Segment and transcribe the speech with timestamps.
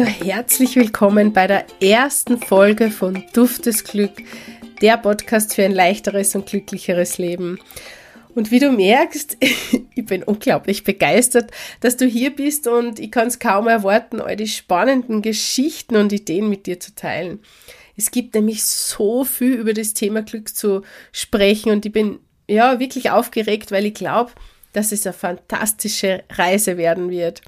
[0.00, 4.22] Ja, herzlich willkommen bei der ersten Folge von Duft des Glück,
[4.80, 7.58] der Podcast für ein leichteres und glücklicheres Leben.
[8.34, 9.36] Und wie du merkst,
[9.94, 14.36] ich bin unglaublich begeistert, dass du hier bist und ich kann es kaum erwarten, all
[14.36, 17.40] die spannenden Geschichten und Ideen mit dir zu teilen.
[17.94, 20.80] Es gibt nämlich so viel über das Thema Glück zu
[21.12, 24.32] sprechen und ich bin ja wirklich aufgeregt, weil ich glaube,
[24.72, 27.42] dass es eine fantastische Reise werden wird.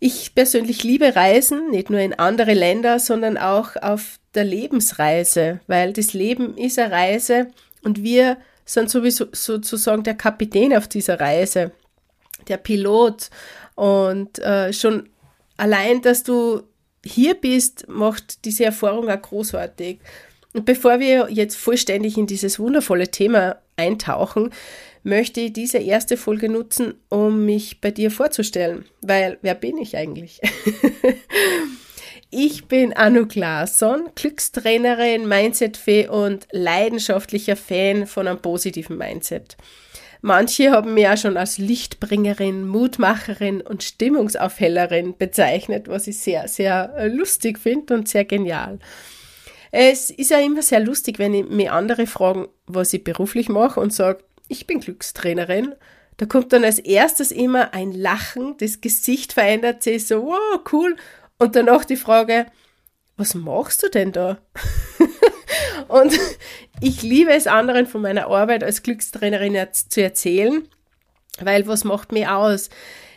[0.00, 5.92] Ich persönlich liebe Reisen, nicht nur in andere Länder, sondern auch auf der Lebensreise, weil
[5.92, 7.48] das Leben ist eine Reise
[7.82, 11.72] und wir sind sowieso sozusagen der Kapitän auf dieser Reise,
[12.48, 13.30] der Pilot.
[13.74, 15.08] Und äh, schon
[15.56, 16.62] allein, dass du
[17.04, 19.98] hier bist, macht diese Erfahrung auch großartig.
[20.54, 24.50] Bevor wir jetzt vollständig in dieses wundervolle Thema eintauchen,
[25.02, 28.84] möchte ich diese erste Folge nutzen, um mich bei dir vorzustellen.
[29.02, 30.40] Weil, wer bin ich eigentlich?
[32.30, 39.56] ich bin Anu Glasson, Glückstrainerin, Mindset-Fee und leidenschaftlicher Fan von einem positiven Mindset.
[40.22, 47.08] Manche haben mich auch schon als Lichtbringerin, Mutmacherin und Stimmungsaufhellerin bezeichnet, was ich sehr, sehr
[47.08, 48.78] lustig finde und sehr genial.
[49.76, 53.80] Es ist ja immer sehr lustig, wenn ich mir andere fragen, was ich beruflich mache
[53.80, 55.74] und sage, ich bin Glückstrainerin.
[56.16, 60.94] Da kommt dann als erstes immer ein Lachen, das Gesicht verändert sich so, wow, cool.
[61.40, 62.46] Und danach die Frage,
[63.16, 64.38] was machst du denn da?
[65.88, 66.16] und
[66.80, 70.68] ich liebe es, anderen von meiner Arbeit als Glückstrainerin zu erzählen,
[71.40, 72.70] weil was macht mich aus?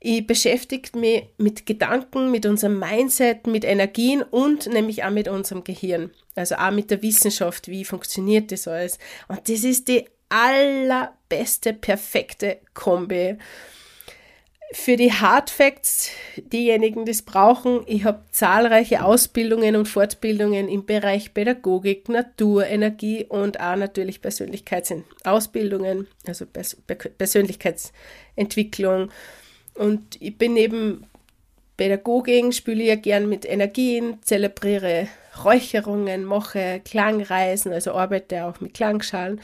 [0.00, 5.64] Ich beschäftige mich mit Gedanken, mit unserem Mindset, mit Energien und nämlich auch mit unserem
[5.64, 6.10] Gehirn.
[6.36, 8.98] Also auch mit der Wissenschaft, wie funktioniert das alles.
[9.26, 13.38] Und das ist die allerbeste, perfekte Kombi.
[14.72, 20.84] Für die Hard Facts, diejenigen, die es brauchen, ich habe zahlreiche Ausbildungen und Fortbildungen im
[20.84, 29.10] Bereich Pädagogik, Natur, Energie und auch natürlich Persönlichkeitsausbildungen, also Pers Persönlichkeitsentwicklung.
[29.74, 31.06] Und ich bin eben
[31.78, 35.08] Pädagogin, spiele ja gern mit Energien, zelebriere
[35.44, 39.40] Räucherungen, mache Klangreisen, also arbeite auch mit Klangschalen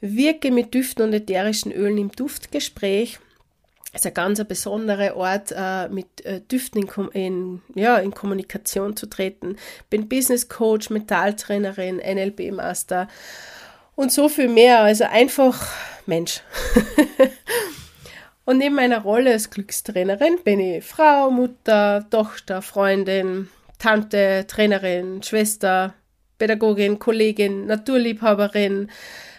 [0.00, 3.18] Wirke mit Düften und ätherischen Ölen im Duftgespräch.
[3.98, 9.06] Ist ein ganz besonderer Ort, äh, mit äh, Düften in, in, ja, in Kommunikation zu
[9.06, 9.56] treten.
[9.90, 13.08] Bin Business Coach, Metalltrainerin, NLP Master
[13.96, 14.82] und so viel mehr.
[14.82, 15.66] Also einfach
[16.06, 16.42] Mensch.
[18.44, 23.48] und neben meiner Rolle als Glückstrainerin bin ich Frau, Mutter, Tochter, Freundin,
[23.80, 25.92] Tante, Trainerin, Schwester,
[26.38, 28.92] Pädagogin, Kollegin, Naturliebhaberin,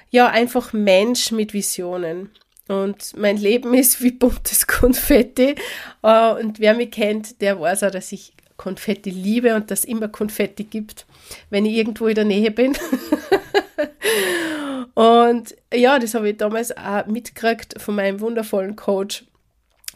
[0.09, 2.31] ja, einfach Mensch mit Visionen.
[2.69, 5.55] Und mein Leben ist wie buntes Konfetti.
[6.03, 10.07] Äh, und wer mich kennt, der weiß auch, dass ich Konfetti liebe und dass immer
[10.07, 11.07] Konfetti gibt,
[11.49, 12.77] wenn ich irgendwo in der Nähe bin.
[14.93, 19.23] und ja, das habe ich damals auch mitgekriegt von meinem wundervollen Coach,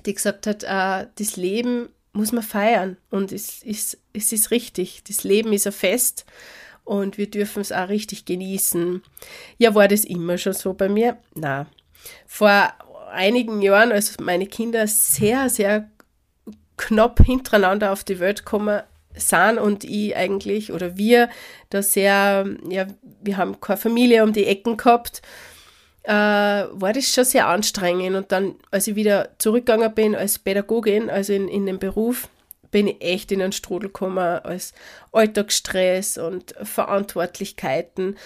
[0.07, 5.03] die gesagt hat, äh, das Leben muss man feiern und es ist, es ist richtig.
[5.07, 6.25] Das Leben ist ein Fest
[6.85, 9.03] und wir dürfen es auch richtig genießen.
[9.59, 11.17] Ja, war das immer schon so bei mir?
[11.35, 11.67] Na,
[12.25, 12.73] vor
[13.11, 15.89] einigen Jahren, als meine Kinder sehr, sehr
[16.77, 18.81] knapp hintereinander auf die Welt kommen
[19.15, 21.29] sind und ich eigentlich oder wir
[21.69, 22.87] da sehr, ja,
[23.21, 25.21] wir haben keine Familie um die Ecken gehabt,
[26.03, 28.15] äh, war das schon sehr anstrengend.
[28.15, 32.27] Und dann, als ich wieder zurückgegangen bin als Pädagogin, also in, in den Beruf,
[32.73, 34.73] bin ich echt in einen Strudel gekommen als
[35.13, 38.17] Alltagsstress und Verantwortlichkeiten.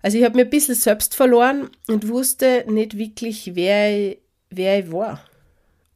[0.00, 4.18] Also ich habe mir ein bisschen selbst verloren und wusste nicht wirklich, wer ich,
[4.48, 5.22] wer ich war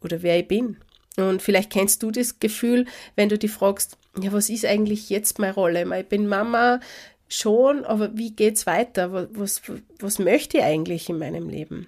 [0.02, 0.76] oder wer ich bin.
[1.16, 5.38] Und vielleicht kennst du das Gefühl, wenn du dich fragst, ja, was ist eigentlich jetzt
[5.38, 6.00] meine Rolle?
[6.00, 6.80] Ich bin Mama
[7.28, 9.12] schon, aber wie geht's weiter?
[9.12, 9.62] Was, was,
[10.00, 11.86] was möchte ich eigentlich in meinem Leben?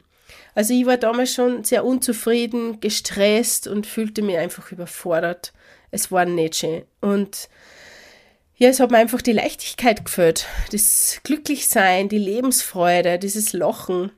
[0.54, 5.52] Also ich war damals schon sehr unzufrieden, gestresst und fühlte mich einfach überfordert
[5.92, 6.82] es war nicht schön.
[7.00, 7.48] Und
[8.56, 14.10] ja, es hat mir einfach die Leichtigkeit gefällt, das Glücklichsein, die Lebensfreude, dieses Lachen.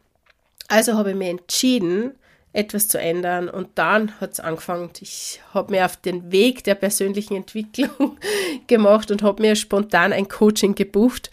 [0.69, 2.15] Also habe ich mir entschieden,
[2.53, 4.91] etwas zu ändern und dann hat es angefangen.
[5.01, 8.17] Ich habe mir auf den Weg der persönlichen Entwicklung
[8.69, 11.31] gemacht und habe mir spontan ein Coaching gebucht.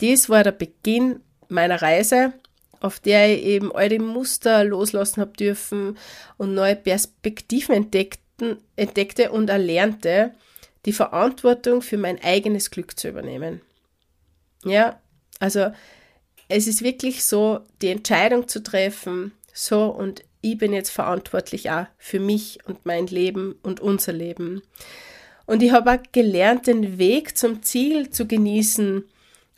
[0.00, 2.32] Dies war der Beginn meiner Reise,
[2.80, 5.98] auf der ich eben all die Muster loslassen habe dürfen
[6.36, 8.20] und neue Perspektiven entdeckt
[8.76, 10.34] entdeckte und erlernte,
[10.84, 13.60] die Verantwortung für mein eigenes Glück zu übernehmen.
[14.64, 15.00] Ja,
[15.40, 15.70] also
[16.48, 21.86] es ist wirklich so, die Entscheidung zu treffen, so und ich bin jetzt verantwortlich auch
[21.96, 24.62] für mich und mein Leben und unser Leben.
[25.46, 29.04] Und ich habe auch gelernt, den Weg zum Ziel zu genießen.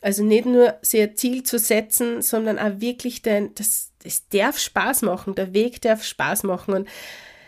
[0.01, 5.01] Also nicht nur sehr Ziel zu setzen, sondern auch wirklich den, das, das darf Spaß
[5.01, 5.35] machen.
[5.35, 6.73] Der Weg darf Spaß machen.
[6.73, 6.87] Und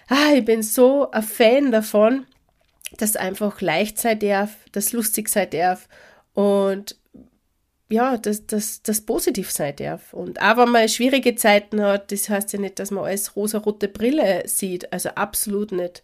[0.10, 2.26] ah, ich bin so ein Fan davon,
[2.98, 5.88] dass einfach leicht sein darf, das lustig sein darf
[6.34, 6.98] und
[7.92, 10.14] ja, das, das, das positiv sein darf.
[10.14, 13.88] Und auch wenn man schwierige Zeiten hat, das heißt ja nicht, dass man alles rosa-rote
[13.88, 14.94] Brille sieht.
[14.94, 16.04] Also absolut nicht.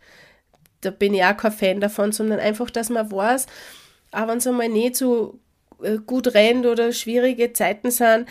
[0.81, 3.45] Da bin ich auch kein Fan davon, sondern einfach, dass man weiß,
[4.11, 5.39] auch wenn es einmal nicht so
[5.83, 8.27] äh, gut rennt oder schwierige Zeiten sind,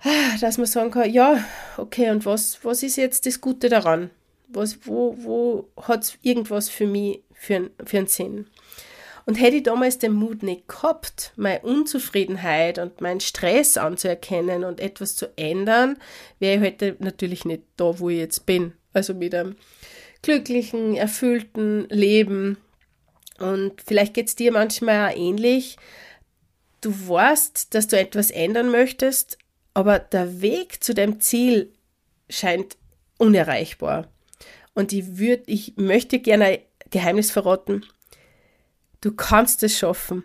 [0.00, 1.44] ah, dass man sagen kann, ja,
[1.76, 4.10] okay, und was, was ist jetzt das Gute daran?
[4.54, 8.46] Was, wo wo hat es irgendwas für mich für, für einen Sinn?
[9.26, 14.80] Und hätte ich damals den Mut nicht gehabt, meine Unzufriedenheit und meinen Stress anzuerkennen und
[14.80, 15.96] etwas zu ändern,
[16.38, 18.74] wäre ich heute natürlich nicht da, wo ich jetzt bin.
[18.92, 19.56] Also mit einem
[20.22, 22.58] glücklichen, erfüllten Leben.
[23.38, 25.76] Und vielleicht geht es dir manchmal auch ähnlich.
[26.80, 29.38] Du weißt, dass du etwas ändern möchtest,
[29.72, 31.72] aber der Weg zu dem Ziel
[32.28, 32.76] scheint
[33.18, 34.08] unerreichbar.
[34.74, 36.58] Und ich würde, ich möchte gerne ein
[36.90, 37.84] Geheimnis verraten.
[39.00, 40.24] Du kannst es schaffen.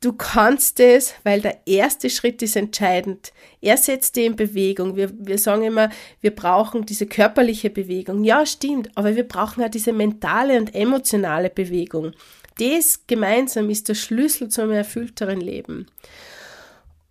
[0.00, 3.32] Du kannst es, weil der erste Schritt ist entscheidend.
[3.60, 4.96] Er setzt dich in Bewegung.
[4.96, 5.90] Wir, wir sagen immer,
[6.20, 8.24] wir brauchen diese körperliche Bewegung.
[8.24, 12.12] Ja, stimmt, aber wir brauchen auch diese mentale und emotionale Bewegung.
[12.58, 15.86] Das gemeinsam ist der Schlüssel zu einem erfüllteren Leben.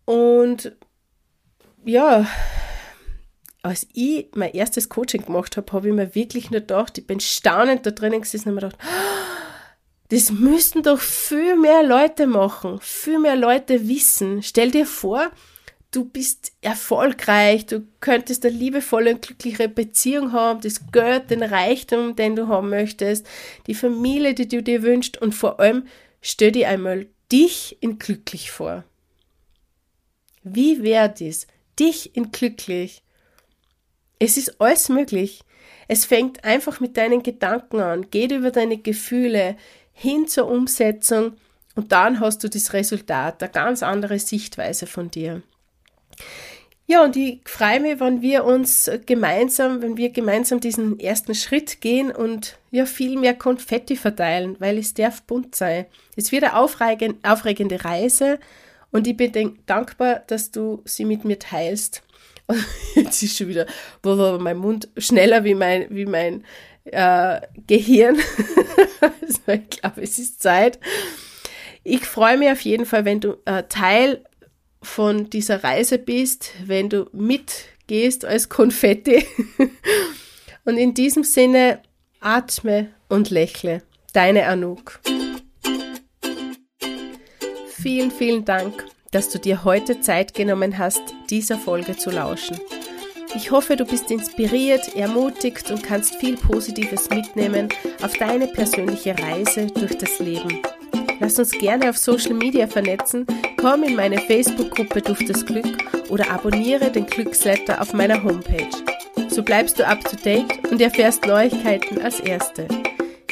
[0.03, 0.75] Und
[1.85, 2.27] ja,
[3.63, 7.19] als ich mein erstes Coaching gemacht habe, habe ich mir wirklich nur gedacht, ich bin
[7.19, 8.77] staunend da drinnen gesessen und mir gedacht,
[10.09, 14.43] das müssten doch viel mehr Leute machen, viel mehr Leute wissen.
[14.43, 15.31] Stell dir vor,
[15.91, 22.15] du bist erfolgreich, du könntest eine liebevolle und glückliche Beziehung haben, das Geld, den Reichtum,
[22.15, 23.27] den du haben möchtest,
[23.67, 25.85] die Familie, die du dir wünschst und vor allem
[26.21, 28.83] stell dir einmal dich in glücklich vor.
[30.43, 31.47] Wie wäre das?
[31.79, 33.03] Dich in glücklich.
[34.21, 35.41] Es ist alles möglich.
[35.87, 39.57] Es fängt einfach mit deinen Gedanken an, geht über deine Gefühle,
[39.93, 41.33] hin zur Umsetzung
[41.73, 45.41] und dann hast du das Resultat, eine ganz andere Sichtweise von dir.
[46.85, 51.81] Ja, und ich freue mich, wenn wir uns gemeinsam, wenn wir gemeinsam diesen ersten Schritt
[51.81, 55.87] gehen und ja viel mehr Konfetti verteilen, weil es darf bunt sein.
[56.15, 58.37] Es wird eine aufregende Reise
[58.91, 62.03] und ich bin dankbar, dass du sie mit mir teilst.
[62.95, 63.67] jetzt ist schon wieder
[64.39, 66.43] mein Mund schneller wie mein, wie mein
[66.85, 68.17] äh, Gehirn.
[69.01, 70.79] also ich glaube, es ist Zeit.
[71.83, 74.23] Ich freue mich auf jeden Fall, wenn du äh, Teil
[74.83, 79.25] von dieser Reise bist, wenn du mitgehst als Konfetti.
[80.65, 81.81] und in diesem Sinne
[82.19, 83.83] atme und lächle.
[84.13, 84.99] Deine Anouk.
[87.81, 92.59] Vielen, vielen Dank, dass du dir heute Zeit genommen hast, dieser Folge zu lauschen.
[93.35, 97.69] Ich hoffe, du bist inspiriert, ermutigt und kannst viel Positives mitnehmen
[98.01, 100.61] auf deine persönliche Reise durch das Leben.
[101.19, 103.25] Lass uns gerne auf Social Media vernetzen,
[103.57, 105.77] komm in meine Facebook-Gruppe Duft des Glück
[106.09, 108.67] oder abonniere den Glücksletter auf meiner Homepage.
[109.29, 112.67] So bleibst du up to date und erfährst Neuigkeiten als Erste.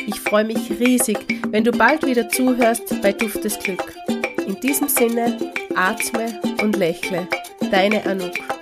[0.05, 1.17] Ich freue mich riesig,
[1.49, 3.93] wenn du bald wieder zuhörst bei Duft des Glück.
[4.47, 5.37] In diesem Sinne,
[5.75, 7.27] atme und lächle.
[7.71, 8.58] Deine Anouk.